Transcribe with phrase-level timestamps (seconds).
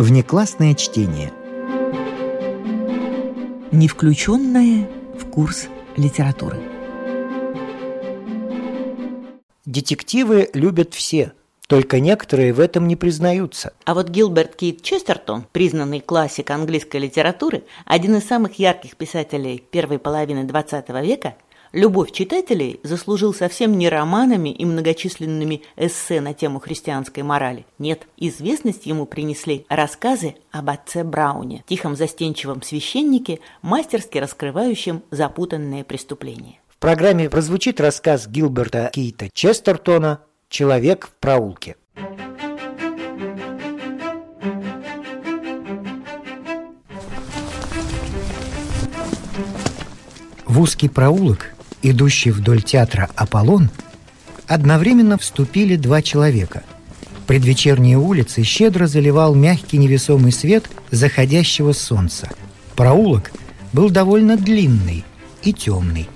[0.00, 1.30] Внеклассное чтение.
[3.70, 6.56] Не включенное в курс литературы.
[9.66, 11.34] Детективы любят все,
[11.66, 13.74] только некоторые в этом не признаются.
[13.84, 19.98] А вот Гилберт Кейт Честертон, признанный классик английской литературы, один из самых ярких писателей первой
[19.98, 21.34] половины XX века–
[21.72, 27.64] Любовь читателей заслужил совсем не романами и многочисленными эссе на тему христианской морали.
[27.78, 36.58] Нет, известность ему принесли рассказы об отце Брауне, тихом застенчивом священнике, мастерски раскрывающем запутанные преступления.
[36.68, 41.76] В программе прозвучит рассказ Гилберта Кейта Честертона «Человек в проулке».
[50.46, 53.70] В узкий проулок идущий вдоль театра «Аполлон»,
[54.46, 56.62] одновременно вступили два человека.
[57.26, 62.28] Предвечерние улицы щедро заливал мягкий невесомый свет заходящего солнца.
[62.74, 63.30] Проулок
[63.72, 65.04] был довольно длинный
[65.42, 66.08] и темный,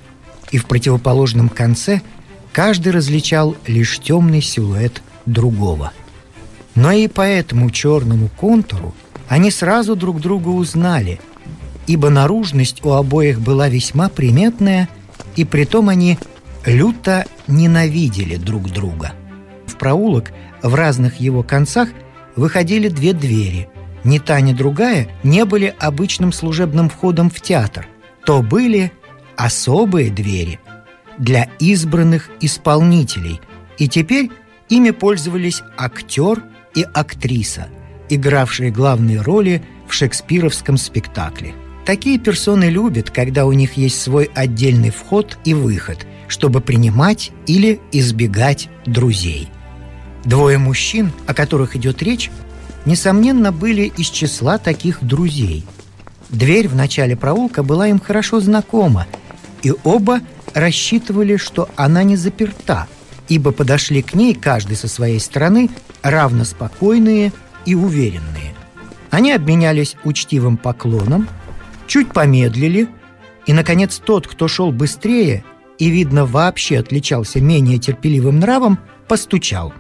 [0.51, 2.03] и в противоположном конце
[2.53, 5.93] каждый различал лишь темный силуэт другого.
[6.75, 8.95] Но и по этому черному контуру
[9.29, 11.21] они сразу друг друга узнали,
[11.87, 14.89] ибо наружность у обоих была весьма приметная–
[15.37, 16.19] и притом они
[16.65, 19.13] люто ненавидели друг друга.
[19.67, 20.33] В проулок
[20.63, 21.89] в разных его концах
[22.37, 23.69] выходили две двери.
[24.05, 27.87] Ни та, ни другая не были обычным служебным входом в театр.
[28.27, 28.93] То были
[29.37, 30.61] особые двери
[31.19, 33.41] для избранных исполнителей.
[33.79, 34.31] И теперь
[34.69, 36.43] ими пользовались актер
[36.75, 37.69] и актриса,
[38.09, 41.55] игравшие главные роли в шекспировском спектакле–
[41.85, 47.79] Такие персоны любят, когда у них есть свой отдельный вход и выход, чтобы принимать или
[47.93, 49.51] избегать друзей.
[50.25, 52.31] Двое мужчин, о которых идет речь,
[52.87, 55.67] несомненно, были из числа таких друзей.
[56.31, 59.07] Дверь в начале проулка была им хорошо знакома,
[59.63, 60.21] и оба
[60.55, 62.87] рассчитывали, что она не заперта,
[63.29, 65.69] ибо подошли к ней каждый со своей стороны
[66.03, 67.31] равно спокойные
[67.67, 68.55] и уверенные.
[69.11, 71.29] Они обменялись учтивым поклоном–
[71.87, 72.89] чуть помедлили,
[73.47, 75.45] и, наконец, тот, кто шел быстрее
[75.79, 78.79] и, видно, вообще отличался менее терпеливым нравом,
[79.09, 79.73] постучал.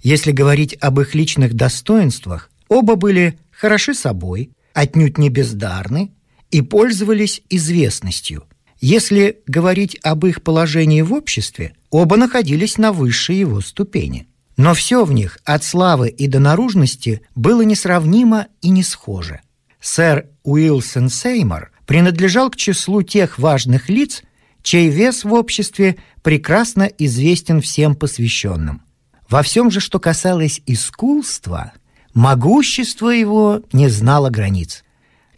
[0.00, 6.12] Если говорить об их личных достоинствах, оба были хороши собой, отнюдь не бездарны
[6.50, 8.44] и пользовались известностью.
[8.80, 15.04] Если говорить об их положении в обществе, оба находились на высшей его ступени– но все
[15.04, 19.40] в них, от славы и до наружности, было несравнимо и не схоже.
[19.80, 24.22] Сэр Уилсон Сеймор принадлежал к числу тех важных лиц,
[24.62, 28.82] чей вес в обществе прекрасно известен всем посвященным.
[29.28, 31.72] Во всем же, что касалось искусства,
[32.14, 34.82] могущество его не знало границ.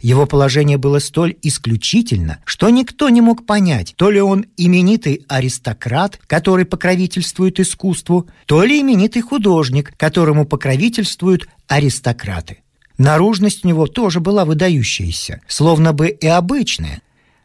[0.01, 6.19] Его положение было столь исключительно, что никто не мог понять, то ли он именитый аристократ,
[6.25, 12.59] который покровительствует искусству, то ли именитый художник, которому покровительствуют аристократы.
[12.97, 17.01] Наружность у него тоже была выдающаяся, словно бы и обычная,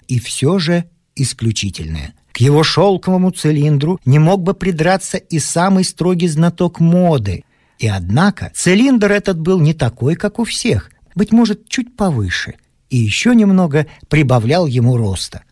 [0.06, 0.84] и все же
[1.16, 2.14] исключительная.
[2.32, 7.44] К его шелковому цилиндру не мог бы придраться и самый строгий знаток моды.
[7.78, 12.54] И однако цилиндр этот был не такой, как у всех, быть может, чуть повыше,
[12.90, 15.42] и еще немного прибавлял ему роста.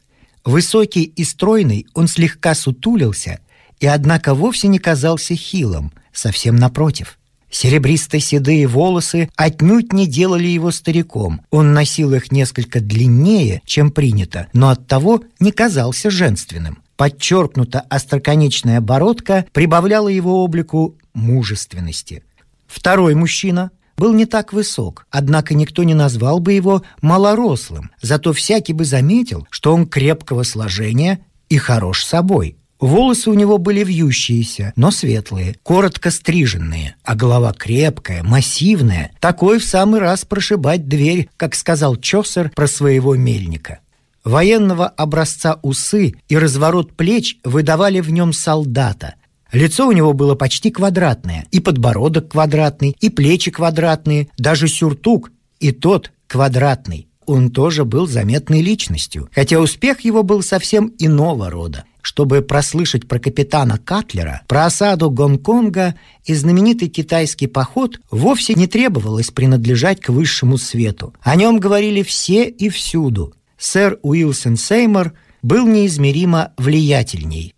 [0.44, 3.40] Высокий и стройный, он слегка сутулился
[3.80, 7.18] и, однако, вовсе не казался хилым, совсем напротив.
[7.50, 11.42] Серебристо-седые волосы отнюдь не делали его стариком.
[11.50, 16.82] Он носил их несколько длиннее, чем принято, но оттого не казался женственным.
[16.96, 22.24] Подчеркнута остроконечная бородка прибавляла его облику мужественности.
[22.66, 23.70] Второй мужчина,
[24.02, 29.46] был не так высок, однако никто не назвал бы его малорослым, зато всякий бы заметил,
[29.48, 32.56] что он крепкого сложения и хорош собой.
[32.80, 39.65] Волосы у него были вьющиеся, но светлые, коротко стриженные, а голова крепкая, массивная, такой в
[39.65, 43.78] самый раз прошибать дверь, как сказал Чосер про своего мельника.
[44.24, 49.15] Военного образца усы и разворот плеч выдавали в нем солдата–
[49.53, 55.72] Лицо у него было почти квадратное, и подбородок квадратный, и плечи квадратные, даже сюртук, и
[55.72, 57.09] тот квадратный.
[57.27, 61.84] Он тоже был заметной личностью, хотя успех его был совсем иного рода.
[62.01, 65.95] Чтобы прослышать про капитана Катлера, про осаду Гонконга
[66.25, 71.15] и знаменитый китайский поход, вовсе не требовалось принадлежать к высшему свету.
[71.21, 73.34] О нем говорили все и всюду.
[73.57, 75.13] Сэр Уилсон Сеймор
[75.43, 77.54] был неизмеримо влиятельней.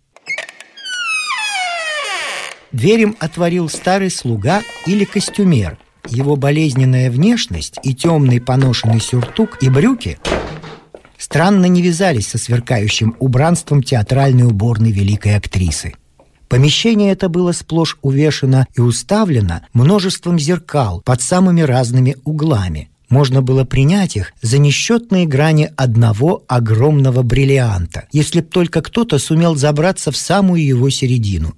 [2.75, 5.77] Дверь им отворил старый слуга или костюмер.
[6.07, 10.19] Его болезненная внешность и темный поношенный сюртук и брюки
[11.17, 15.93] странно не вязались со сверкающим убранством театральной уборной великой актрисы.
[16.47, 22.89] Помещение это было сплошь увешано и уставлено множеством зеркал под самыми разными углами.
[23.09, 29.55] Можно было принять их за несчетные грани одного огромного бриллианта, если б только кто-то сумел
[29.55, 31.55] забраться в самую его середину.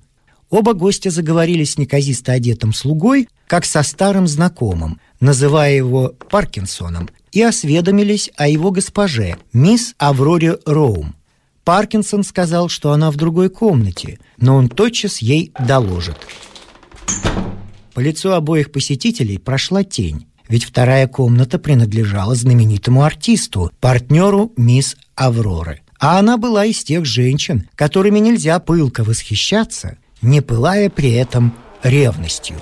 [0.49, 7.41] Оба гостя заговорили с неказисто одетым слугой, как со старым знакомым, называя его Паркинсоном, и
[7.41, 11.15] осведомились о его госпоже, мисс Авроре Роум.
[11.65, 16.17] Паркинсон сказал, что она в другой комнате, но он тотчас ей доложит.
[17.93, 25.81] По лицу обоих посетителей прошла тень, ведь вторая комната принадлежала знаменитому артисту, партнеру мисс Авроры.
[25.99, 31.53] А она была из тех женщин, которыми нельзя пылко восхищаться, не пылая при этом
[31.83, 32.57] ревностью.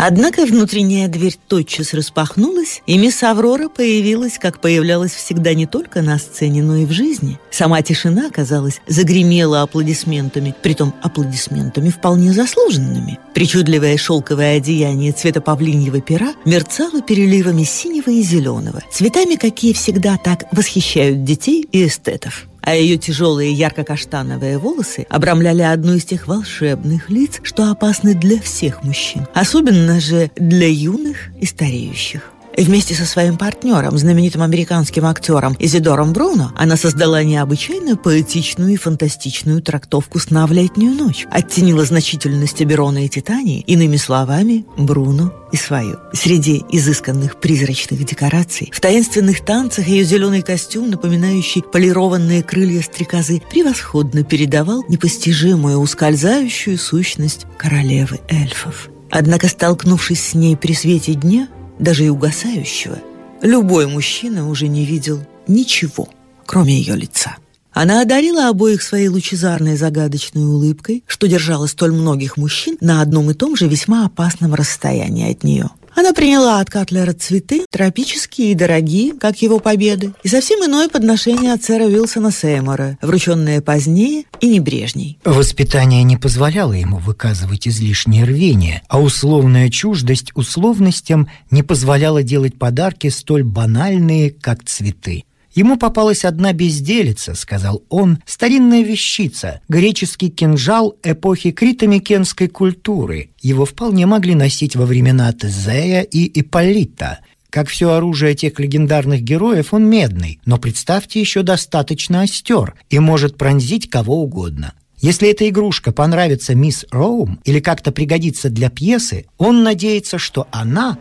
[0.00, 6.18] Однако внутренняя дверь тотчас распахнулась, и мисс Аврора появилась, как появлялась всегда не только на
[6.18, 7.40] сцене, но и в жизни.
[7.50, 13.18] Сама тишина, казалось, загремела аплодисментами, притом аплодисментами вполне заслуженными.
[13.34, 20.44] Причудливое шелковое одеяние цвета павлиньего пера мерцало переливами синего и зеленого, цветами, какие всегда так
[20.52, 27.40] восхищают детей и эстетов а ее тяжелые ярко-каштановые волосы обрамляли одну из тех волшебных лиц,
[27.42, 32.30] что опасны для всех мужчин, особенно же для юных и стареющих.
[32.58, 39.62] Вместе со своим партнером, знаменитым американским актером Изидором Бруно, она создала необычайно поэтичную и фантастичную
[39.62, 45.98] трактовку сна в летнюю ночь, оттенила значительность Аберона и Титании, иными словами, Бруно и свою.
[46.12, 54.24] Среди изысканных призрачных декораций, в таинственных танцах ее зеленый костюм, напоминающий полированные крылья стрекозы, превосходно
[54.24, 58.90] передавал непостижимую ускользающую сущность королевы эльфов.
[59.10, 62.98] Однако, столкнувшись с ней при свете дня, даже и угасающего,
[63.42, 66.08] любой мужчина уже не видел ничего,
[66.46, 67.36] кроме ее лица.
[67.72, 73.34] Она одарила обоих своей лучезарной загадочной улыбкой, что держала столь многих мужчин на одном и
[73.34, 75.70] том же весьма опасном расстоянии от нее.
[75.98, 81.52] Она приняла от Катлера цветы, тропические и дорогие, как его победы, и совсем иное подношение
[81.52, 85.18] от сэра Уилсона Сеймора, врученное позднее и небрежней.
[85.24, 93.08] Воспитание не позволяло ему выказывать излишнее рвение, а условная чуждость условностям не позволяла делать подарки
[93.08, 95.24] столь банальные, как цветы.
[95.54, 103.30] Ему попалась одна безделица, сказал он, старинная вещица, греческий кинжал эпохи критомикенской культуры.
[103.40, 107.20] Его вполне могли носить во времена Тезея и Ипполита.
[107.50, 113.38] Как все оружие тех легендарных героев, он медный, но представьте, еще достаточно остер и может
[113.38, 114.74] пронзить кого угодно.
[115.00, 120.98] Если эта игрушка понравится мисс Роум или как-то пригодится для пьесы, он надеется, что она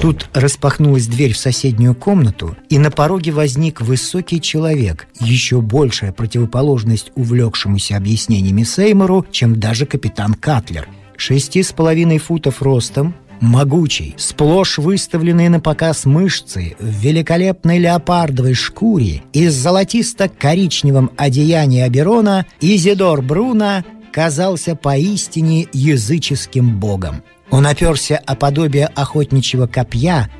[0.00, 7.10] Тут распахнулась дверь в соседнюю комнату, и на пороге возник высокий человек, еще большая противоположность
[7.16, 10.88] увлекшемуся объяснениями Сеймору, чем даже капитан Катлер.
[11.16, 19.22] Шести с половиной футов ростом, могучий, сплошь выставленные на показ мышцы, в великолепной леопардовой шкуре
[19.32, 27.22] и с золотисто-коричневым одеянием Аберона, Изидор Бруно казался поистине языческим богом.
[27.50, 30.30] Он оперся о подобие охотничьего копья.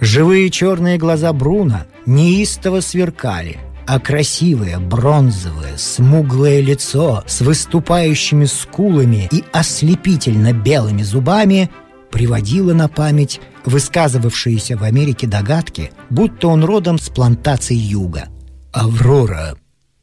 [0.00, 9.42] Живые черные глаза Бруна неистово сверкали, а красивое, бронзовое, смуглое лицо с выступающими скулами и
[9.52, 11.70] ослепительно белыми зубами
[12.10, 18.28] приводило на память высказывавшиеся в Америке догадки, будто он родом с плантаций юга.
[18.72, 19.56] «Аврора»,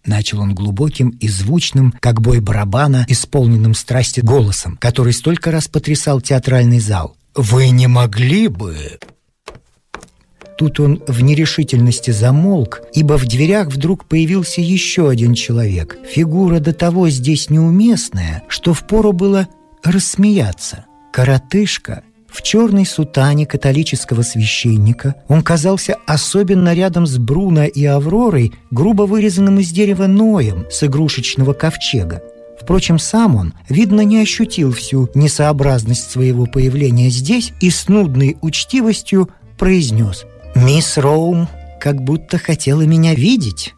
[0.06, 6.22] Начал он глубоким и звучным, как бой барабана, исполненным страсти голосом, который столько раз потрясал
[6.22, 7.16] театральный зал.
[7.34, 9.00] «Вы не могли бы...»
[10.58, 15.98] Тут он в нерешительности замолк, ибо в дверях вдруг появился еще один человек.
[16.10, 19.50] Фигура до того здесь неуместная, что впору было
[19.84, 20.86] рассмеяться.
[21.12, 22.04] Коротышка—
[22.36, 29.60] в черной сутане католического священника он казался особенно рядом с Бруно и Авророй, грубо вырезанным
[29.60, 32.22] из дерева Ноем с игрушечного ковчега.
[32.62, 39.30] Впрочем, сам он, видно, не ощутил всю несообразность своего появления здесь и с нудной учтивостью
[39.58, 40.25] произнес
[40.56, 41.48] «Мисс Роум
[41.80, 43.75] как будто хотела меня видеть».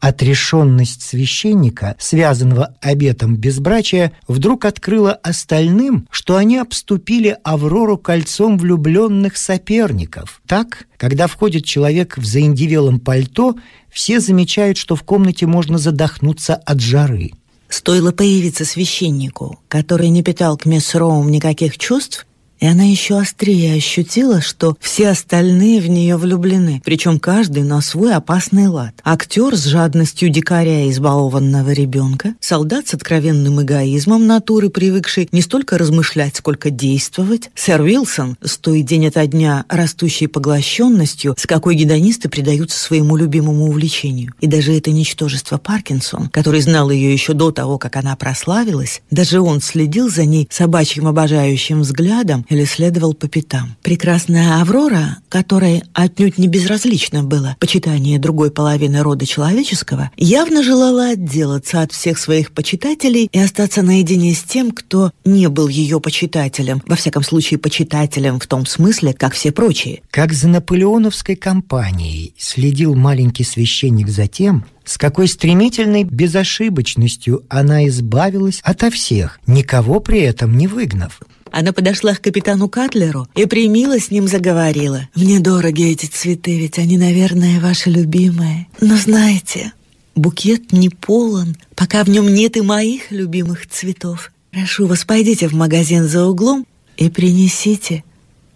[0.00, 10.42] Отрешенность священника, связанного обетом безбрачия, вдруг открыла остальным, что они обступили Аврору кольцом влюбленных соперников.
[10.46, 13.56] Так, когда входит человек в заиндивелом пальто,
[13.90, 17.32] все замечают, что в комнате можно задохнуться от жары.
[17.68, 22.26] Стоило появиться священнику, который не питал к мисс Роум никаких чувств,
[22.60, 28.14] и она еще острее ощутила, что все остальные в нее влюблены, причем каждый на свой
[28.14, 28.94] опасный лад.
[29.04, 36.36] Актер с жадностью дикаря избалованного ребенка, солдат с откровенным эгоизмом натуры, привыкший не столько размышлять,
[36.36, 42.78] сколько действовать, сэр Уилсон, с той день ото дня растущей поглощенностью, с какой гедонисты предаются
[42.78, 44.32] своему любимому увлечению.
[44.40, 49.40] И даже это ничтожество Паркинсон, который знал ее еще до того, как она прославилась, даже
[49.40, 53.76] он следил за ней собачьим обожающим взглядом, или следовал по пятам.
[53.82, 61.82] Прекрасная Аврора, которой отнюдь не безразлично было почитание другой половины рода человеческого, явно желала отделаться
[61.82, 66.96] от всех своих почитателей и остаться наедине с тем, кто не был ее почитателем, во
[66.96, 70.02] всяком случае почитателем в том смысле, как все прочие.
[70.10, 78.60] Как за наполеоновской кампанией следил маленький священник за тем, с какой стремительной безошибочностью она избавилась
[78.62, 81.20] ото всех, никого при этом не выгнав.
[81.50, 85.08] Она подошла к капитану Катлеру и примило с ним заговорила.
[85.14, 88.66] «Мне дороги эти цветы, ведь они, наверное, ваши любимые.
[88.80, 89.72] Но знаете,
[90.14, 94.32] букет не полон, пока в нем нет и моих любимых цветов.
[94.50, 98.04] Прошу вас, пойдите в магазин за углом и принесите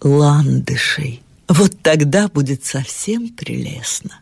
[0.03, 1.23] ландышей.
[1.49, 4.21] Вот тогда будет совсем прелестно».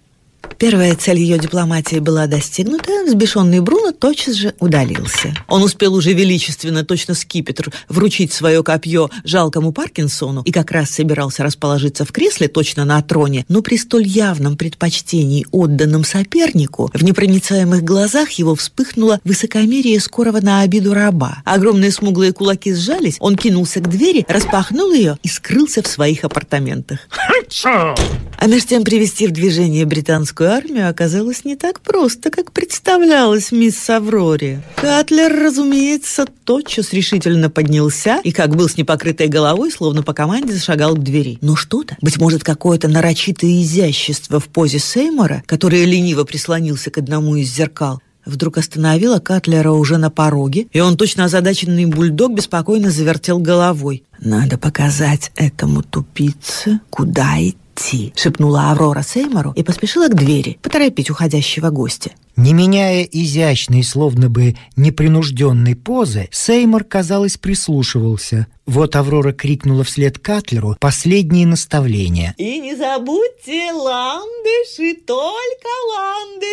[0.58, 5.32] Первая цель ее дипломатии была достигнута, взбешенный Бруно тотчас же удалился.
[5.46, 11.44] Он успел уже величественно, точно скипетр, вручить свое копье жалкому Паркинсону и как раз собирался
[11.44, 17.84] расположиться в кресле точно на троне, но при столь явном предпочтении отданном сопернику в непроницаемых
[17.84, 21.38] глазах его вспыхнуло высокомерие скорого на обиду раба.
[21.44, 26.98] Огромные смуглые кулаки сжались, он кинулся к двери, распахнул ее и скрылся в своих апартаментах.
[28.40, 29.84] А между тем привести в движение
[30.28, 34.62] британскую армию оказалось не так просто, как представлялось мисс Авроре.
[34.76, 40.96] Катлер, разумеется, тотчас решительно поднялся и, как был с непокрытой головой, словно по команде зашагал
[40.96, 41.38] к двери.
[41.40, 47.36] Но что-то, быть может, какое-то нарочитое изящество в позе Сеймора, который лениво прислонился к одному
[47.36, 53.38] из зеркал, вдруг остановила Катлера уже на пороге, и он, точно озадаченный бульдог, беспокойно завертел
[53.38, 54.04] головой.
[54.20, 61.10] «Надо показать этому тупице, куда идти» идти»,— шепнула Аврора Сеймору и поспешила к двери, поторопить
[61.10, 62.10] уходящего гостя.
[62.36, 68.46] Не меняя изящной, словно бы непринужденной позы, Сеймор, казалось, прислушивался.
[68.64, 72.34] Вот Аврора крикнула вслед Катлеру последние наставления.
[72.36, 76.47] «И не забудьте ландыши, только ландыши!»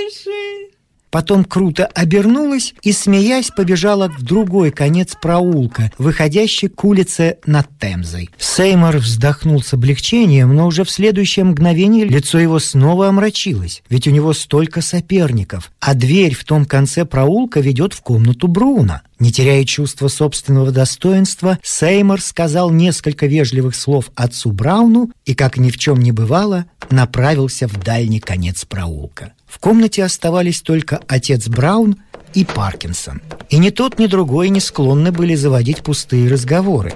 [1.15, 8.29] Потом круто обернулась и, смеясь, побежала в другой конец проулка, выходящий к улице над Темзой.
[8.38, 14.12] Сеймор вздохнул с облегчением, но уже в следующее мгновение лицо его снова омрачилось, ведь у
[14.12, 19.01] него столько соперников, а дверь в том конце проулка ведет в комнату Бруна.
[19.17, 25.69] Не теряя чувства собственного достоинства, Сеймор сказал несколько вежливых слов отцу Брауну и, как ни
[25.69, 29.31] в чем не бывало, направился в дальний конец проулка.
[29.46, 31.98] В комнате оставались только отец Браун
[32.34, 33.22] и Паркинсон.
[33.50, 36.94] И ни тот, ни другой не склонны были заводить пустые разговоры.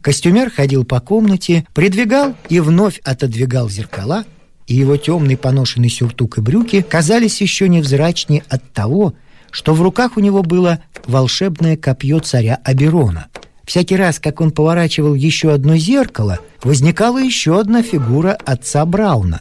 [0.00, 4.24] Костюмер ходил по комнате, придвигал и вновь отодвигал зеркала,
[4.66, 9.14] и его темный поношенный сюртук и брюки казались еще невзрачнее от того,
[9.50, 13.26] что в руках у него было волшебное копье царя Аберона.
[13.64, 19.40] Всякий раз, как он поворачивал еще одно зеркало, возникала еще одна фигура отца Брауна.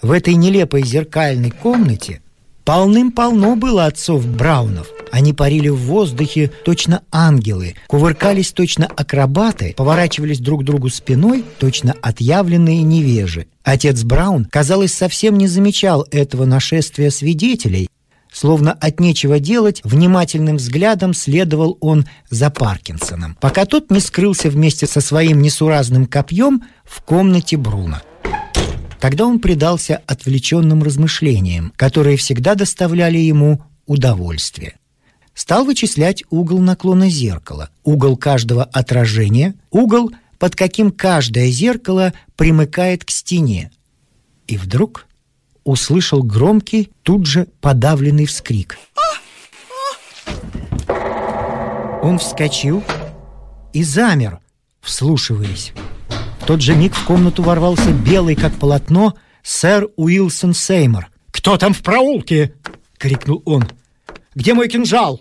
[0.00, 2.20] В этой нелепой зеркальной комнате
[2.64, 4.88] полным-полно было отцов Браунов.
[5.10, 11.94] Они парили в воздухе точно ангелы, кувыркались точно акробаты, поворачивались друг к другу спиной точно
[12.02, 13.46] отъявленные невежи.
[13.64, 17.88] Отец Браун, казалось, совсем не замечал этого нашествия свидетелей,
[18.30, 24.86] Словно от нечего делать, внимательным взглядом следовал он за Паркинсоном, пока тот не скрылся вместе
[24.86, 28.02] со своим несуразным копьем в комнате Бруна.
[29.00, 34.74] Тогда он предался отвлеченным размышлениям, которые всегда доставляли ему удовольствие.
[35.34, 43.10] Стал вычислять угол наклона зеркала, угол каждого отражения, угол, под каким каждое зеркало примыкает к
[43.10, 43.70] стене.
[44.48, 45.06] И вдруг
[45.62, 48.78] услышал громкий, тут же подавленный вскрик.
[52.02, 52.82] Он вскочил
[53.72, 54.40] и замер,
[54.80, 55.72] вслушиваясь.
[56.48, 59.12] Тот же миг в комнату ворвался белый, как полотно,
[59.42, 61.10] сэр Уилсон Сеймор.
[61.30, 62.54] «Кто там в проулке?»—
[62.96, 63.64] крикнул он.
[64.34, 65.20] «Где мой кинжал?»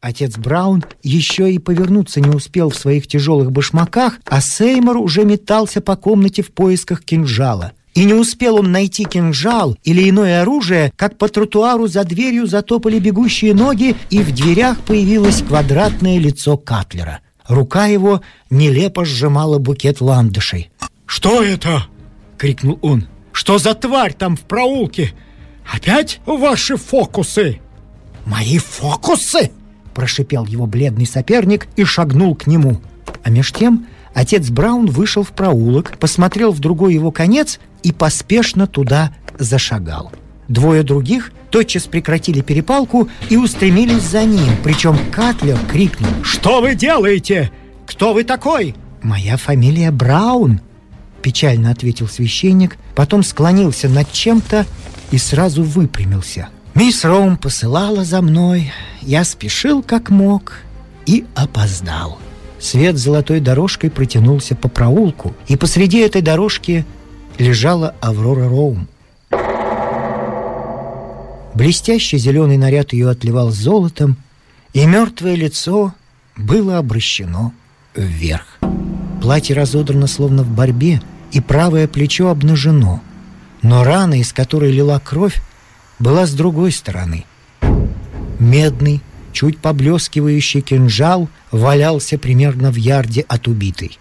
[0.00, 5.80] Отец Браун еще и повернуться не успел в своих тяжелых башмаках, а Сеймор уже метался
[5.80, 11.16] по комнате в поисках кинжала— И не успел он найти кинжал или иное оружие, как
[11.16, 17.20] по тротуару за дверью затопали бегущие ноги, и в дверях появилось квадратное лицо Катлера.
[17.46, 20.70] Рука его нелепо сжимала букет ландышей.
[21.06, 21.86] «Что это?»—
[22.38, 23.06] крикнул он.
[23.32, 25.12] «Что за тварь там в проулке?
[25.70, 27.60] Опять ваши фокусы?»
[28.24, 29.50] «Мои фокусы?»—
[29.94, 32.80] прошипел его бледный соперник и шагнул к нему.
[33.22, 38.66] А меж тем отец Браун вышел в проулок, посмотрел в другой его конец и поспешно
[38.66, 40.12] туда зашагал.
[40.54, 47.50] Двое других тотчас прекратили перепалку и устремились за ним, причем Катлер крикнул «Что вы делаете?
[47.86, 50.60] Кто вы такой?» «Моя фамилия Браун»,—
[51.22, 54.64] печально ответил священник, потом склонился над чем-то
[55.10, 56.50] и сразу выпрямился.
[56.76, 60.58] Мисс Роум посылала за мной, я спешил как мог
[61.04, 62.20] и опоздал.
[62.60, 66.86] Свет золотой дорожкой протянулся по проулку, и посреди этой дорожки
[67.38, 68.86] лежала Аврора Роум.
[71.54, 74.16] Блестящий зеленый наряд ее отливал золотом,
[74.72, 75.94] и мертвое лицо
[76.36, 77.52] было обращено
[77.94, 78.58] вверх.
[79.22, 83.00] Платье разодрано словно в борьбе, и правое плечо обнажено.
[83.62, 85.40] Но рана, из которой лила кровь,
[85.98, 87.24] была с другой стороны.
[88.38, 89.00] Медный,
[89.32, 93.98] чуть поблескивающий кинжал валялся примерно в ярде от убитой.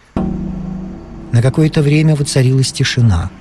[1.32, 3.32] На какое-то время воцарилась тишина.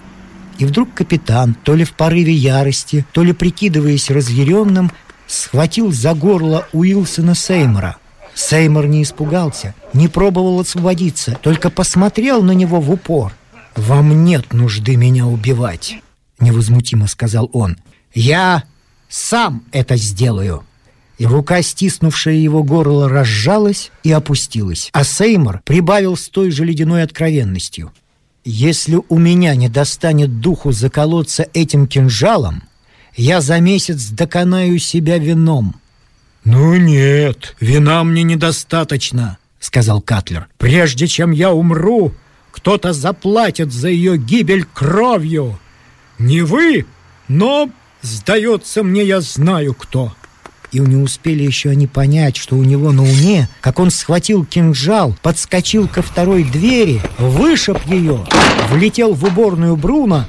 [0.63, 4.93] И вдруг капитан, то ли в порыве ярости, то ли прикидываясь разъяренным,
[5.27, 7.97] схватил за горло Уилсона Сеймора.
[8.37, 13.33] Сеймор не испугался, не пробовал освободиться, только посмотрел на него в упор.
[13.75, 15.97] «Вам нет нужды меня убивать»,—
[16.39, 17.77] невозмутимо сказал он.
[18.15, 18.63] «Я
[19.09, 20.63] сам это сделаю!»
[21.19, 24.91] И рука, стиснувшая его горло, разжалась и опустилась.
[24.93, 27.93] А Сеймор прибавил с той же ледяной откровенностью.
[28.45, 32.65] «Если у меня не достанет духу заколоться этим кинжалом,
[33.17, 35.77] я за месяц доконаю себя вином».
[36.45, 40.49] «Ну нет, вина мне недостаточно»,— сказал Катлер.
[40.59, 42.13] «Прежде чем я умру,
[42.51, 45.59] кто-то заплатит за ее гибель кровью.
[46.19, 46.87] Не вы,
[47.29, 47.71] но
[48.03, 50.13] Сдается мне, я знаю кто.
[50.73, 55.15] И не успели еще они понять, что у него на уме, как он схватил кинжал,
[55.21, 58.27] подскочил ко второй двери, вышиб ее,
[58.71, 60.25] влетел в уборную Бруно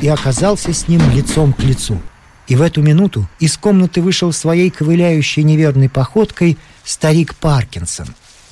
[0.00, 2.00] и оказался с ним лицом к лицу.
[2.48, 8.08] И в эту минуту из комнаты вышел своей ковыляющей неверной походкой старик Паркинсон.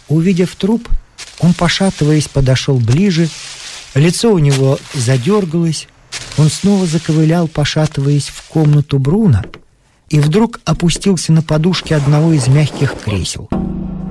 [0.09, 0.89] Увидев труп,
[1.39, 3.31] он, пошатываясь, подошел ближе,
[3.95, 5.89] лицо у него задергалось,
[6.37, 9.45] он снова заковылял, пошатываясь в комнату Бруна,
[10.11, 13.49] и вдруг опустился на подушке одного из мягких кресел.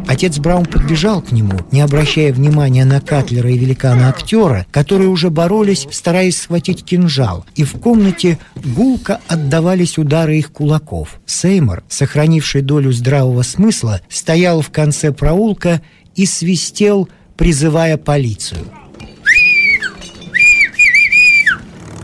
[0.08, 5.88] Отец Браун подбежал к нему, не обращая внимания на Катлера и великана-актера, которые уже боролись,
[5.92, 11.20] стараясь схватить кинжал, и в комнате гулко отдавались удары их кулаков.
[11.28, 15.80] Сеймор, сохранивший долю здравого смысла, стоял в конце проулка
[16.16, 17.08] и свистел,
[17.38, 18.66] призывая полицию.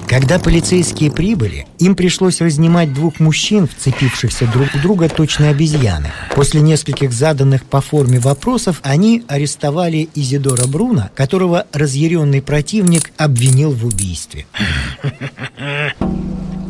[0.07, 6.11] Когда полицейские прибыли, им пришлось разнимать двух мужчин, вцепившихся друг в друга точно обезьяны.
[6.35, 13.85] После нескольких заданных по форме вопросов они арестовали Изидора Бруна, которого разъяренный противник обвинил в
[13.85, 14.45] убийстве.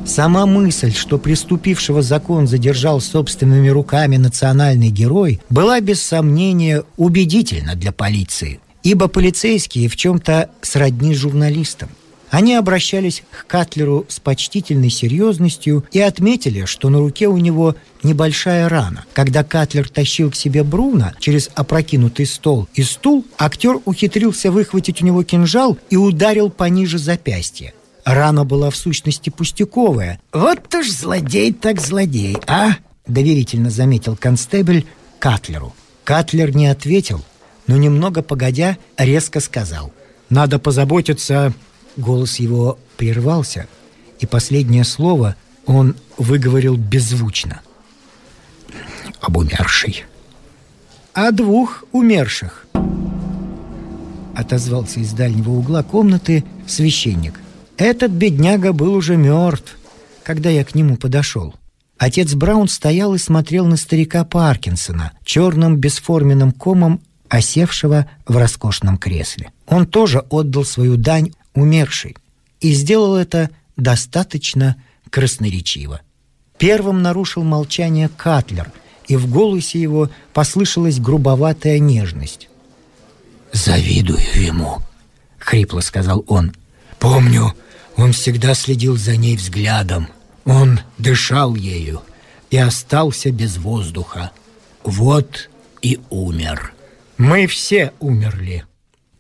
[0.06, 7.91] Сама мысль, что преступившего закон задержал собственными руками национальный герой, была без сомнения убедительна для
[7.91, 11.89] полиции, ибо полицейские в чем-то сродни журналистам.
[12.29, 18.67] Они обращались к Катлеру с почтительной серьезностью и отметили, что на руке у него небольшая
[18.67, 19.05] рана.
[19.13, 25.05] Когда Катлер тащил к себе Бруна через опрокинутый стол и стул, актер ухитрился выхватить у
[25.05, 27.73] него кинжал и ударил пониже запястья.
[28.03, 30.19] Рана была в сущности пустяковая.
[30.31, 32.75] «Вот уж злодей так злодей, а?»—
[33.07, 34.85] доверительно заметил констебль
[35.19, 35.73] Катлеру.
[36.03, 37.23] Катлер не ответил,
[37.65, 39.91] но немного погодя резко сказал.
[40.29, 41.53] «Надо позаботиться
[41.97, 43.67] Голос его прервался,
[44.19, 47.62] и последнее слово он выговорил беззвучно.
[49.21, 50.05] «Об умершей».
[51.13, 52.67] «О двух умерших»,—
[54.36, 57.39] отозвался из дальнего угла комнаты священник.
[57.77, 59.77] «Этот бедняга был уже мертв,
[60.23, 61.55] когда я к нему подошел».
[61.97, 69.51] Отец Браун стоял и смотрел на старика Паркинсона, черным бесформенным комом, осевшего в роскошном кресле.
[69.67, 72.15] Он тоже отдал свою дань умерший,
[72.59, 74.75] и сделал это достаточно
[75.09, 76.01] красноречиво.
[76.57, 78.71] Первым нарушил молчание Катлер,
[79.07, 82.49] и в голосе его послышалась грубоватая нежность.
[83.51, 84.79] «Завидую ему»,—
[85.39, 86.53] хрипло сказал он.
[86.99, 87.53] «Помню,
[87.97, 90.09] Он всегда следил за ней взглядом.
[90.43, 92.01] Он дышал ею
[92.49, 94.31] и остался без воздуха.
[94.83, 95.49] Вот
[95.81, 96.73] и умер.
[97.17, 98.65] Мы все умерли.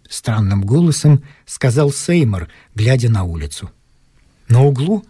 [0.09, 3.71] Странным голосом сказал Сеймор, глядя на улицу.
[4.47, 5.03] На углу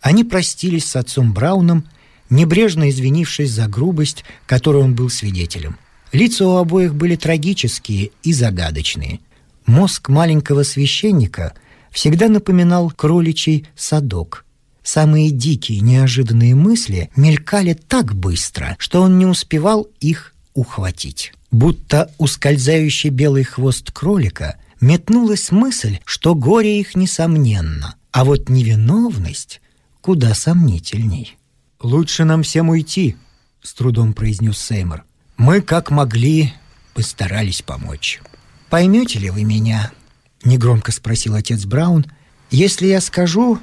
[0.00, 1.88] они простились с отцом Брауном,
[2.28, 5.78] небрежно извинившись за грубость, которой он был свидетелем.
[6.12, 9.20] Лица у обоих были трагические и загадочные.
[9.66, 11.54] Мозг маленького священника
[11.90, 14.44] всегда напоминал кроличий садок.
[14.82, 21.32] Самые дикие, неожиданные мысли мелькали так быстро, что он не успевал их ухватить.
[21.54, 29.60] Будто ускользающий белый хвост кролика метнулась мысль, что горе их несомненно, а вот невиновность
[30.00, 31.38] куда сомнительней.
[31.80, 33.16] «Лучше нам всем уйти»,—
[33.62, 35.04] с трудом произнес Сеймор.
[35.36, 36.52] «Мы, как могли,
[36.92, 38.20] постарались помочь».
[38.68, 39.92] «Поймете ли вы меня?»—
[40.44, 42.04] негромко спросил отец Браун.
[42.50, 43.60] «Если я скажу,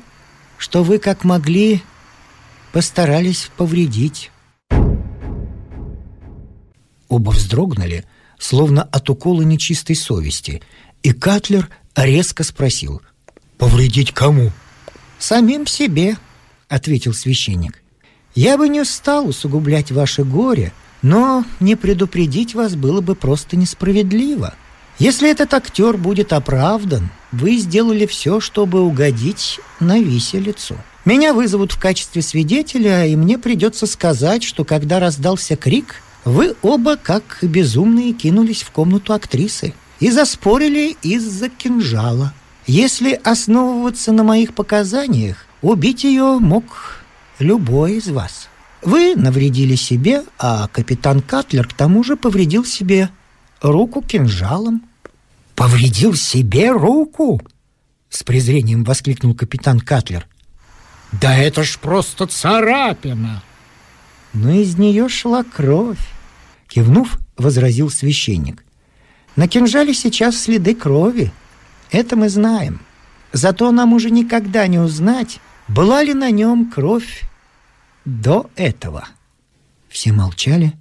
[0.57, 1.83] что вы, как могли,
[2.71, 4.30] постарались повредить».
[7.11, 8.05] Оба вздрогнули,
[8.39, 10.61] словно от укола нечистой совести,
[11.03, 13.01] и Катлер резко спросил.
[13.57, 14.51] «Повредить кому?»
[15.19, 16.15] «Самим себе»,
[16.69, 17.83] ответил священник.
[18.33, 20.71] «Я бы не стал усугублять ваше горе,
[21.01, 24.55] но не предупредить вас было бы просто несправедливо.
[24.97, 30.77] Если этот актер будет оправдан, вы сделали все, чтобы угодить на виселицу.
[31.03, 36.97] Меня вызовут в качестве свидетеля, и мне придется сказать, что когда раздался крик, вы оба,
[36.97, 42.33] как безумные, кинулись в комнату актрисы и заспорили из-за кинжала.
[42.67, 46.63] Если основываться на моих показаниях, Убить ее мог
[47.37, 48.49] любой из вас.
[48.81, 53.09] Вы навредили себе, а капитан Катлер к тому же повредил себе
[53.61, 54.83] руку кинжалом.
[55.55, 57.39] «Повредил себе руку?»
[58.09, 60.27] С презрением воскликнул капитан Катлер.
[61.11, 63.43] «Да это ж просто царапина!»
[64.33, 65.99] Но из нее шла кровь.
[66.71, 68.63] Кивнув, возразил священник.
[69.35, 71.33] «На кинжале сейчас следы крови.
[71.91, 72.79] Это мы знаем.
[73.33, 77.23] Зато нам уже никогда не узнать, была ли на нем кровь
[78.05, 79.07] до этого?
[79.89, 80.73] Все молчали.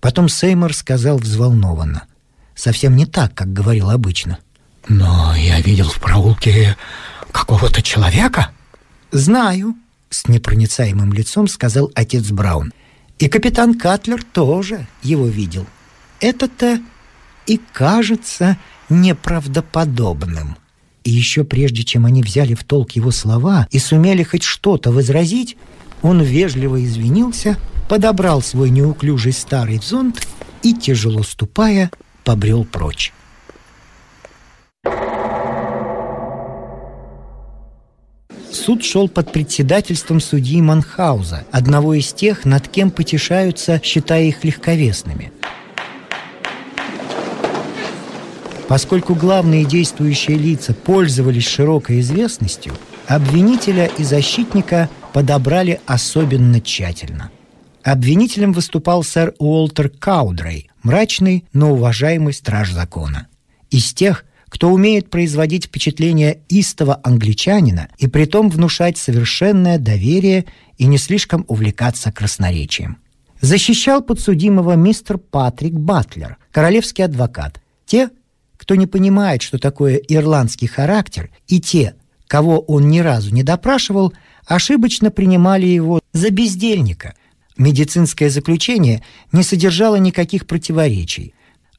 [0.00, 2.04] Потом Сеймор сказал взволнованно.
[2.54, 4.38] Совсем не так, как говорил обычно.
[4.88, 6.76] «Но я видел в проулке
[7.32, 8.52] какого-то человека».
[9.10, 9.74] «Знаю»,—
[10.10, 12.72] с непроницаемым лицом сказал отец Браун.
[13.18, 15.66] «И капитан Катлер тоже его видел.
[16.20, 16.80] Это-то
[17.46, 20.56] и кажется неправдоподобным».
[21.04, 25.56] И еще прежде, чем они взяли в толк его слова и сумели хоть что-то возразить,
[26.00, 30.26] он вежливо извинился, подобрал свой неуклюжий старый зонт
[30.62, 31.90] и, тяжело ступая,
[32.24, 33.12] побрел прочь.
[38.54, 45.30] Суд шел под председательством судьи Манхауза, одного из тех, над кем потешаются, считая их легковесными–
[48.68, 52.72] Поскольку главные действующие лица пользовались широкой известностью,
[53.06, 57.30] обвинителя и защитника подобрали особенно тщательно.
[57.82, 63.28] Обвинителем выступал сэр Уолтер Каудрей, мрачный, но уважаемый страж закона.
[63.70, 70.44] Из тех, кто умеет производить впечатление истого англичанина и притом внушать совершенное доверие
[70.78, 72.98] и не слишком увлекаться красноречием.
[73.40, 77.60] Защищал подсудимого мистер Патрик Батлер, королевский адвокат.
[77.84, 78.10] Те,
[78.56, 81.96] кто не понимает, что такое ирландский характер, и те,
[82.28, 84.14] кого он ни разу не допрашивал,
[84.46, 87.14] ошибочно принимали его за бездельника.
[87.58, 91.34] Медицинское заключение не содержало никаких противоречий.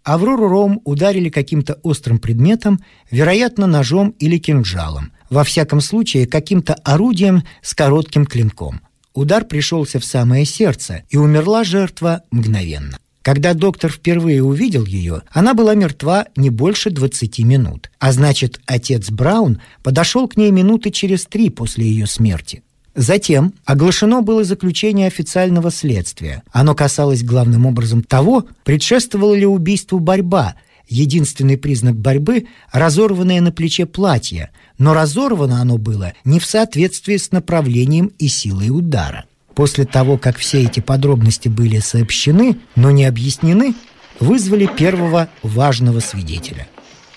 [0.05, 7.43] Аврору Ром ударили каким-то острым предметом, вероятно, ножом или кинжалом, во всяком случае, каким-то орудием
[7.63, 8.81] с коротким клинком.
[9.15, 12.97] Удар пришелся в самое сердце, и умерла жертва мгновенно.
[13.23, 17.89] Когда доктор впервые увидел ее, она была мертва не больше 20 минут.
[17.97, 22.61] А значит, отец Браун подошел к ней минуты через три после ее смерти.
[22.95, 26.43] Затем оглашено было заключение официального следствия.
[26.51, 30.55] Оно касалось главным образом того, предшествовала ли убийству борьба,
[30.87, 37.31] единственный признак борьбы– разорванное на плече платье, но разорвано оно было не в соответствии с
[37.31, 43.73] направлением и силой удара– После того, как все эти подробности были сообщены, но не объяснены,
[44.19, 46.67] вызвали первого важного свидетеля.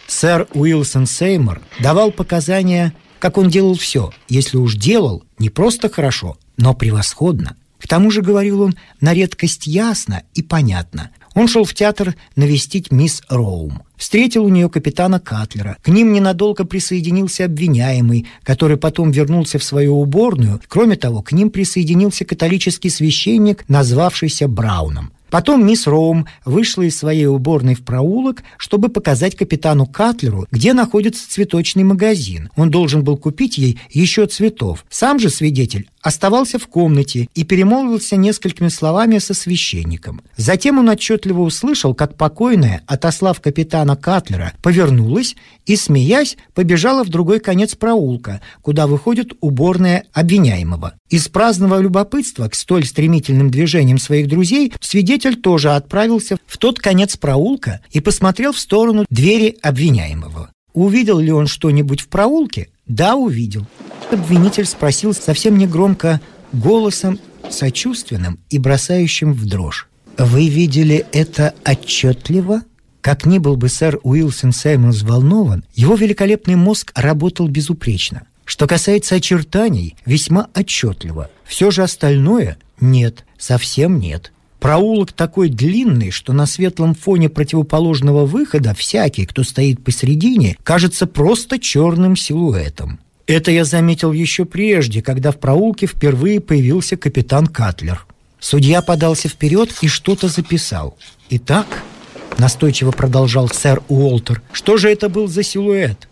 [0.06, 6.36] Сэр Уилсон Сеймор давал показания, как он делал все, если уж делал, не просто хорошо,
[6.56, 7.56] но превосходно.
[7.78, 11.10] К тому же, говорил он, на редкость ясно и понятно.
[11.34, 13.82] Он шел в театр навестить мисс Роум.
[13.96, 15.76] Встретил у нее капитана Катлера.
[15.82, 20.60] К ним ненадолго присоединился обвиняемый, который потом вернулся в свою уборную.
[20.66, 25.12] Кроме того, к ним присоединился католический священник, назвавшийся Брауном.
[25.30, 31.30] Потом мисс Роум вышла из своей уборной в проулок, чтобы показать капитану Катлеру, где находится
[31.30, 32.50] цветочный магазин.
[32.56, 34.84] Он должен был купить ей еще цветов.
[34.88, 40.22] Сам же свидетель оставался в комнате и перемолвился несколькими словами со священником.
[40.36, 45.36] Затем он отчетливо услышал, как покойная, отослав капитана Катлера, повернулась
[45.66, 50.94] и, смеясь, побежала в другой конец проулка, куда выходит уборная обвиняемого.
[51.10, 57.16] Из праздного любопытства к столь стремительным движениям своих друзей свидетель тоже отправился в тот конец
[57.16, 60.50] проулка и посмотрел в сторону двери обвиняемого.
[60.72, 62.68] Увидел ли он что-нибудь в проулке?
[62.86, 63.66] Да, увидел.
[64.10, 66.20] Обвинитель спросил совсем негромко,
[66.52, 67.18] голосом
[67.50, 69.88] сочувственным и бросающим в дрожь.
[70.16, 72.62] «Вы видели это отчетливо?»
[73.00, 78.24] Как ни был бы сэр Уилсон Саймон взволнован, его великолепный мозг работал безупречно.
[78.44, 81.30] Что касается очертаний, весьма отчетливо.
[81.44, 84.32] Все же остальное– нет, совсем нет.
[84.60, 91.58] Проулок такой длинный, что на светлом фоне противоположного выхода всякий, кто стоит посередине, кажется просто
[91.58, 92.98] черным силуэтом.
[93.26, 98.06] Это я заметил еще прежде, когда в проулке впервые появился капитан Катлер.
[98.40, 100.96] Судья подался вперед и что-то записал.
[101.28, 101.66] «Итак»,—
[102.38, 106.08] настойчиво продолжал сэр Уолтер,— «что же это был за силуэт?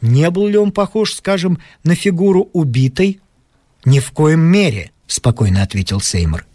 [0.00, 3.20] Не был ли он похож, скажем, на фигуру убитой?»
[3.84, 6.46] «Ни в коем мере»,— спокойно ответил Сеймор.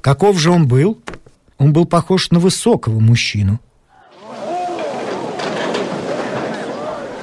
[0.00, 0.98] «Каков же он был?»
[1.58, 3.60] «Он был похож на высокого мужчину.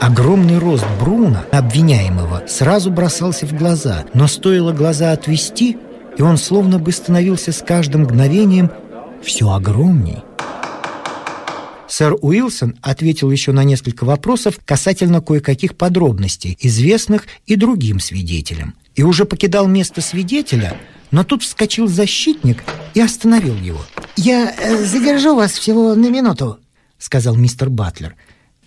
[0.04, 5.78] Огромный рост Бруна, обвиняемого, сразу бросался в глаза, но стоило глаза отвести,
[6.18, 8.70] и он словно бы становился с каждым мгновением
[9.24, 10.18] все огромней.
[11.88, 18.76] Сэр Уилсон ответил еще на несколько вопросов касательно кое-каких подробностей, известных и другим свидетелям.
[18.96, 20.80] И уже покидал место свидетеля,
[21.12, 23.84] но тут вскочил защитник и остановил его.
[24.16, 26.60] «Я э, задержу вас всего на минуту»,—
[27.00, 28.16] сказал мистер Батлер.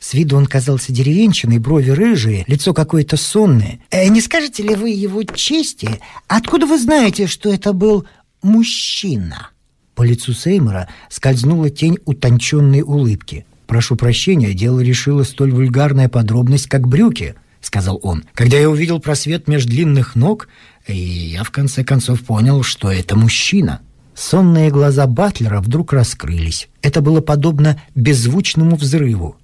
[0.01, 3.81] С виду он казался деревенщиной, брови рыжие, лицо какое-то сонное.
[3.91, 8.07] Э, «Не скажете ли вы его чести, откуда вы знаете, что это был
[8.43, 9.51] мужчина?»
[9.95, 13.47] По лицу Сеймора скользнула тень утонченной улыбки.
[13.67, 17.35] «Прошу прощения, дело решило столь вульгарная подробность, как брюки»,—
[17.67, 18.25] сказал он.
[18.35, 20.49] «Когда я увидел просвет между длинных ног,
[20.87, 23.81] и я в конце концов понял, что это мужчина».
[24.15, 26.69] Сонные глаза Батлера вдруг раскрылись.
[26.81, 29.37] Это было подобно беззвучному взрыву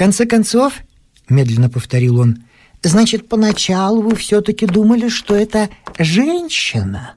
[0.00, 0.72] конце концов,
[1.28, 2.38] медленно повторил он,
[2.82, 7.16] значит, поначалу вы все-таки думали, что это женщина?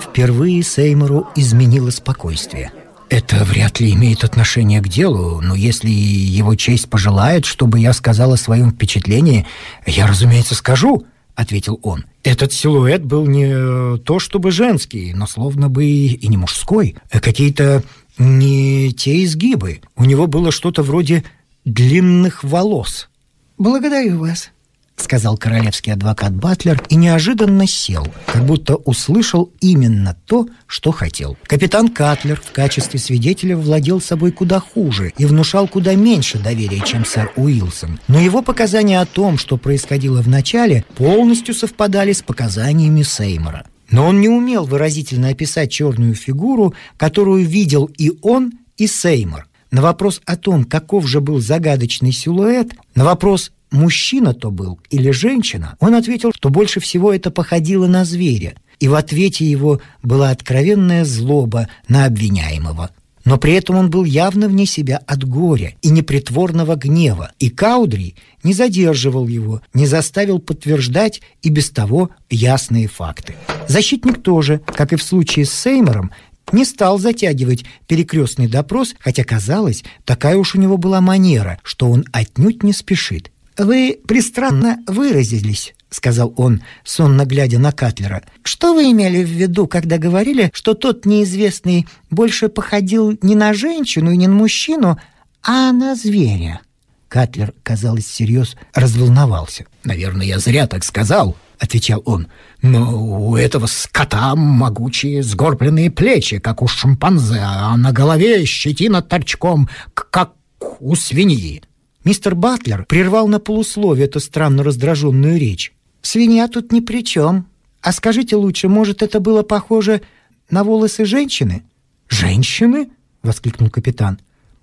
[0.00, 2.70] Впервые Сеймору изменило спокойствие.
[3.12, 8.32] Это вряд ли имеет отношение к делу, но если его честь пожелает, чтобы я сказал
[8.32, 9.46] о своем впечатлении,
[9.84, 12.06] я, разумеется, скажу,— ответил он.
[12.22, 16.96] Этот силуэт был не то чтобы женский, но словно бы и не мужской.
[17.10, 17.82] Какие-то
[18.16, 19.82] не те изгибы.
[19.94, 21.22] У него было что-то вроде
[21.66, 23.10] длинных волос.
[23.58, 24.52] «Благодарю вас»,—
[24.96, 31.36] сказал королевский адвокат Батлер и неожиданно сел, как будто услышал именно то, что хотел.
[31.46, 37.04] Капитан Катлер в качестве свидетеля владел собой куда хуже и внушал куда меньше доверия, чем
[37.04, 38.00] сэр Уилсон.
[38.08, 43.66] Но его показания о том, что происходило в начале, полностью совпадали с показаниями Сеймора.
[43.90, 49.46] Но он не умел выразительно описать черную фигуру, которую видел и он, и Сеймор.
[49.70, 55.10] На вопрос о том, каков же был загадочный силуэт, на вопрос мужчина то был или
[55.10, 58.54] женщина, он ответил, что больше всего это походило на зверя.
[58.78, 62.90] И в ответе его была откровенная злоба на обвиняемого.
[63.24, 68.16] Но при этом он был явно вне себя от горя и непритворного гнева, и Каудри
[68.42, 73.36] не задерживал его, не заставил подтверждать и без того ясные факты.
[73.68, 76.10] Защитник тоже, как и в случае с Сеймором,
[76.50, 82.04] не стал затягивать перекрестный допрос, хотя, казалось, такая уж у него была манера, что он
[82.12, 83.31] отнюдь не спешит.
[83.58, 88.22] «Вы пристранно выразились»,— сказал он, сонно глядя на Катлера.
[88.42, 94.10] «Что вы имели в виду, когда говорили, что тот неизвестный больше походил не на женщину
[94.10, 94.98] и не на мужчину,
[95.42, 96.60] а на зверя?»
[97.08, 99.66] Катлер, казалось, всерьез разволновался.
[99.84, 102.28] «Наверное, я зря так сказал»,— отвечал он.
[102.62, 109.68] «Но у этого скота могучие сгорбленные плечи, как у шимпанзе, а на голове щетина торчком,
[109.92, 110.32] как
[110.80, 111.62] у свиньи».
[112.04, 115.72] Мистер Батлер прервал на полусловие эту странно раздраженную речь.
[116.02, 117.46] «Свинья тут ни при чем.
[117.80, 120.02] А скажите лучше, может, это было похоже
[120.50, 121.62] на волосы женщины?»
[122.08, 122.90] «Женщины?»—
[123.22, 124.18] воскликнул капитан.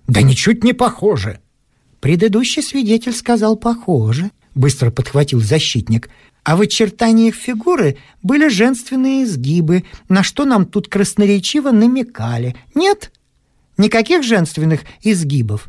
[0.06, 1.40] «Да ничуть не похоже!»
[2.00, 6.10] «Предыдущий свидетель сказал «похоже»,— быстро подхватил защитник.
[6.44, 12.54] «А в очертаниях фигуры были женственные изгибы, на что нам тут красноречиво намекали.
[12.74, 13.12] Нет?
[13.78, 15.68] Никаких женственных изгибов?»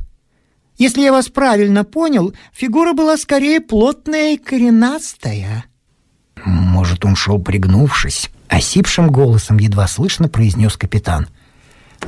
[0.82, 5.65] Если я вас правильно понял, фигура была скорее плотная и коренастая.
[6.44, 11.28] Может, он шел пригнувшись, осипшим голосом едва слышно произнес капитан.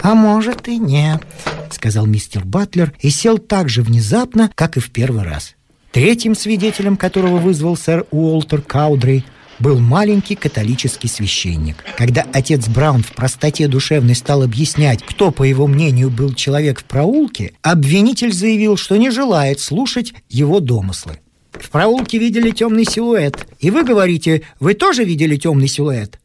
[0.01, 1.21] А может и нет,
[1.69, 5.53] сказал мистер Батлер и сел так же внезапно, как и в первый раз.
[5.91, 9.23] Третьим свидетелем, которого вызвал сэр Уолтер Каудрей,
[9.63, 11.85] был маленький католический священник.
[11.97, 16.83] Когда отец Браун в простоте душевной стал объяснять, кто, по его мнению, был человек в
[16.83, 21.21] проулке, обвинитель заявил, что не желает слушать его домыслы.
[21.53, 23.47] В проулке видели темный силуэт.
[23.59, 26.19] И вы говорите, вы тоже видели темный силуэт?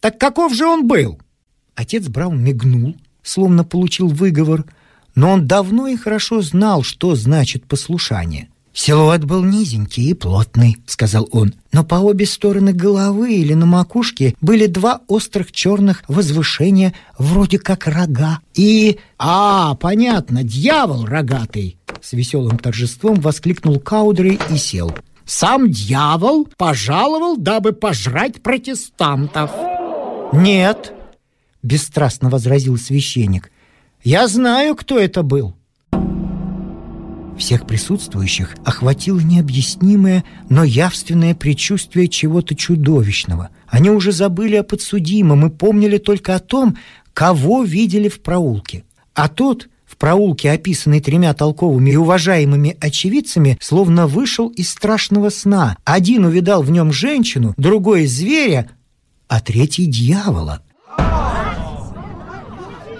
[0.00, 1.18] Так каков же он был?
[1.76, 4.66] Отец Браун мигнул, словно получил выговор,
[5.14, 8.50] но он давно и хорошо знал, что значит послушание.
[8.76, 11.54] «Силуэт был низенький и плотный»,— сказал он.
[11.72, 17.86] «Но по обе стороны головы или на макушке были два острых черных возвышения, вроде как
[17.86, 18.40] рога.
[18.52, 18.98] И...
[19.16, 24.94] А, понятно, дьявол рогатый!» С веселым торжеством воскликнул Каудри и сел.
[25.24, 29.52] «Сам дьявол пожаловал, дабы пожрать протестантов!»
[30.34, 30.92] «Нет!»—
[31.62, 33.50] бесстрастно возразил священник.
[34.04, 35.56] «Я знаю, кто это был!»
[37.38, 43.50] Всех присутствующих охватило необъяснимое, но явственное предчувствие чего-то чудовищного.
[43.68, 46.76] Они уже забыли о подсудимом и помнили только о том,
[47.12, 48.84] кого видели в проулке.
[49.14, 55.76] А тот, в проулке, описанный тремя толковыми и уважаемыми очевидцами, словно вышел из страшного сна.
[55.84, 58.70] Один увидал в нем женщину, другой— зверя,
[59.28, 60.62] а третий— дьявола.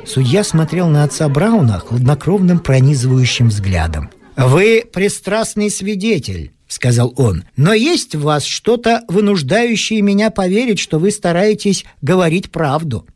[0.07, 4.11] Судья смотрел на отца Брауна хладнокровным пронизывающим взглядом.
[4.37, 11.11] «Вы пристрастный свидетель»,— сказал он, «но есть в вас что-то, вынуждающее меня поверить, что вы
[11.11, 13.07] стараетесь говорить правду.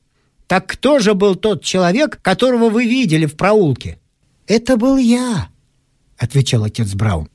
[0.46, 3.98] Так кто же был тот человек, которого вы видели в проулке?»
[4.46, 5.48] «Это был я»,—
[6.18, 7.28] отвечал отец Браун.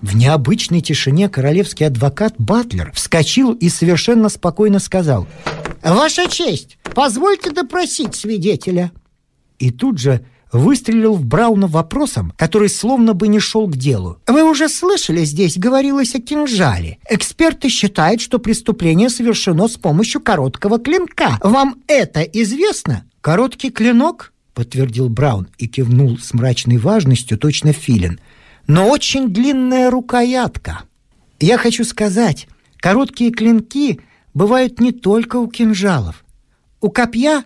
[0.00, 5.28] В необычной тишине королевский адвокат Батлер вскочил и совершенно спокойно сказал
[5.80, 8.92] «Ваша честь, позвольте допросить свидетеля».
[9.58, 14.18] И тут же выстрелил в Брауна вопросом, который словно бы не шел к делу.
[14.26, 16.98] «Вы уже слышали, здесь говорилось о кинжале.
[17.08, 21.38] Эксперты считают, что преступление совершено с помощью короткого клинка.
[21.42, 28.20] Вам это известно?» «Короткий клинок?»— подтвердил Браун и кивнул с мрачной важностью, точно филин.
[28.66, 30.82] «Но очень длинная рукоятка.
[31.40, 32.46] Я хочу сказать,
[32.78, 34.00] короткие клинки—
[34.34, 36.24] бывают не только у кинжалов.
[36.82, 37.44] У копья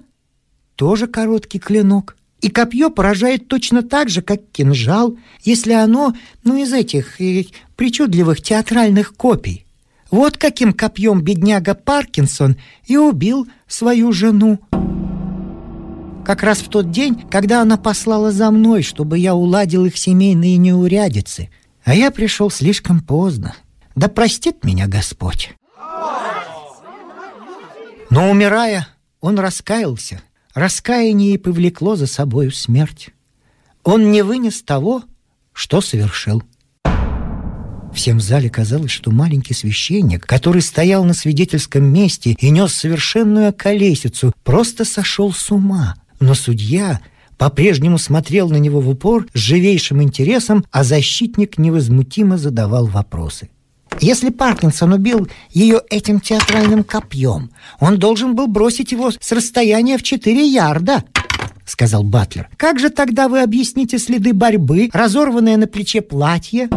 [0.77, 2.17] тоже короткий клинок.
[2.41, 8.41] И копье поражает точно так же, как кинжал, если оно, ну, из этих и, причудливых
[8.41, 9.67] театральных копий.
[10.11, 14.59] Вот каким копьем бедняга Паркинсон и убил свою жену.
[16.25, 20.57] Как раз в тот день, когда она послала за мной, чтобы я уладил их семейные
[20.57, 21.51] неурядицы.
[21.85, 23.55] А я пришел слишком поздно.
[23.97, 25.53] Да простит меня Господь.
[28.09, 28.89] Но умирая,
[29.27, 30.23] он раскаялся.
[30.55, 33.11] Раскаяние повлекло за собою смерть.
[33.83, 35.03] Он не вынес того,
[35.53, 36.43] что совершил.
[37.93, 43.53] Всем в зале казалось, что маленький священник, который стоял на свидетельском месте и нес совершенную
[43.53, 45.97] колесицу, просто сошел с ума.
[46.21, 47.01] Но судья
[47.37, 53.49] по-прежнему смотрел на него в упор с живейшим интересом, а защитник невозмутимо задавал вопросы.
[54.01, 60.03] Если Паркинсон убил ее этим театральным копьем, он должен был бросить его с расстояния в
[60.03, 61.05] четыре ярда,—
[61.67, 62.49] сказал Батлер.
[62.57, 66.69] «Как же тогда вы объясните следы борьбы, разорванное на плече платье?»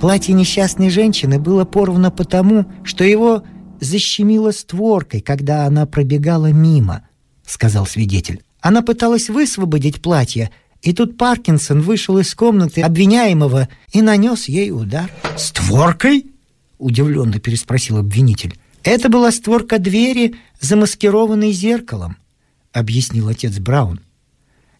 [0.00, 3.42] Платье несчастной женщины было порвано потому, что его
[3.80, 7.08] защемило створкой, когда она пробегала мимо,—
[7.46, 8.42] сказал свидетель.
[8.60, 10.50] Она пыталась высвободить платье,
[10.86, 15.10] и тут Паркинсон вышел из комнаты обвиняемого и нанес ей удар.
[15.36, 16.26] «Створкой?»–
[16.78, 18.56] удивленно переспросил обвинитель.
[18.84, 22.18] «Это была створка двери, замаскированной зеркалом»,–
[22.72, 23.98] объяснил отец Браун.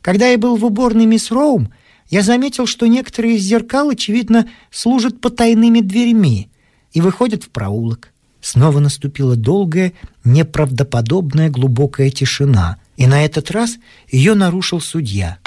[0.01, 1.73] «Когда я был в уборной мисс Роум,
[2.09, 6.51] я заметил, что некоторые из зеркал, очевидно, служат потайными дверьми
[6.93, 8.13] и выходят в проулок.
[8.41, 9.93] Снова наступила долгая,
[10.23, 13.79] неправдоподобная глубокая тишина, и на этот раз
[14.09, 15.39] ее нарушил судья–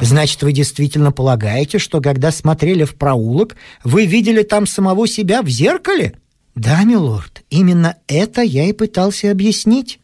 [0.00, 5.48] Значит, вы действительно полагаете, что когда смотрели в проулок, вы видели там самого себя в
[5.48, 6.14] зеркале?
[6.54, 10.00] Да, милорд, именно это я и пытался объяснить,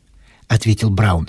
[0.48, 1.28] ответил Браун.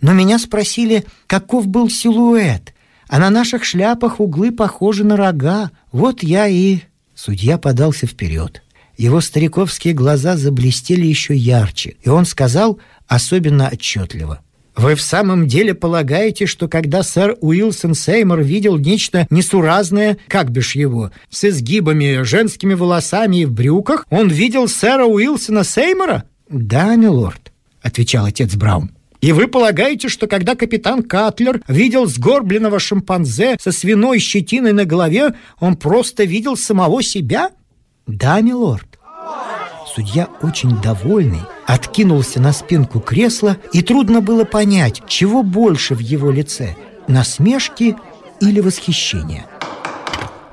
[0.00, 2.74] Но меня спросили, каков был силуэт,
[3.08, 5.70] а на наших шляпах углы похожи на рога.
[5.92, 6.80] Вот я и...
[7.14, 8.62] Судья подался вперед.
[8.96, 14.40] Его стариковские глаза заблестели еще ярче, и он сказал особенно отчетливо.
[14.76, 20.74] «Вы в самом деле полагаете, что когда сэр Уилсон Сеймор видел нечто несуразное, как бишь
[20.74, 27.52] его, с изгибами, женскими волосами и в брюках, он видел сэра Уилсона Сеймора?» «Да, милорд»,—
[27.82, 28.90] отвечал отец Браун.
[29.24, 35.32] И вы полагаете, что когда капитан Катлер видел сгорбленного шимпанзе со свиной щетиной на голове,
[35.58, 37.48] он просто видел самого себя?
[38.06, 38.93] Да, милорд.
[39.94, 46.32] Судья, очень довольный, откинулся на спинку кресла, и трудно было понять, чего больше в его
[46.32, 46.74] лице–
[47.06, 47.94] насмешки
[48.40, 49.46] или восхищения.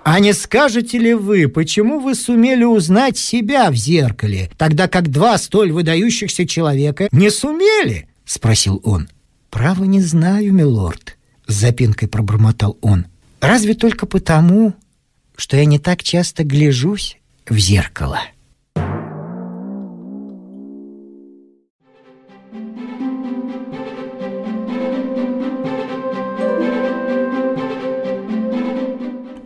[0.03, 5.37] А не скажете ли вы, почему вы сумели узнать себя в зеркале, тогда как два
[5.39, 9.09] столь выдающихся человека не сумели?— спросил он.
[9.49, 11.17] «Право не знаю, милорд»,—
[11.47, 13.07] с запинкой пробормотал он.
[13.39, 14.73] «Разве только потому,
[15.35, 17.17] что я не так часто гляжусь
[17.47, 18.19] в зеркало».